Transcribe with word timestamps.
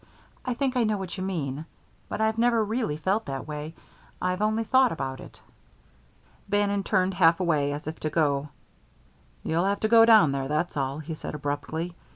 "I 0.43 0.55
think 0.55 0.75
I 0.75 0.83
know 0.83 0.97
what 0.97 1.15
you 1.15 1.23
mean. 1.23 1.67
But 2.09 2.21
I 2.21 2.33
never 2.35 2.63
really 2.65 2.97
felt 2.97 3.25
that 3.27 3.47
way; 3.47 3.75
I've 4.19 4.41
only 4.41 4.63
thought 4.63 4.91
about 4.91 5.19
it." 5.19 5.39
Bannon 6.49 6.81
turned 6.81 7.13
half 7.13 7.39
away, 7.39 7.71
as 7.71 7.85
if 7.85 7.99
to 7.99 8.09
go. 8.09 8.49
"You'll 9.43 9.65
have 9.65 9.81
to 9.81 9.87
go 9.87 10.03
down 10.05 10.31
there, 10.31 10.47
that's 10.47 10.75
all," 10.75 10.97
he 10.97 11.13
said 11.13 11.35
abruptly. 11.35 11.93